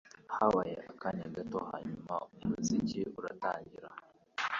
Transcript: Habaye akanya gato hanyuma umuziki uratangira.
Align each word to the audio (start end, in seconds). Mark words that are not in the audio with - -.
Habaye 0.35 0.75
akanya 0.91 1.25
gato 1.35 1.57
hanyuma 1.71 2.13
umuziki 2.37 2.99
uratangira. 3.19 3.89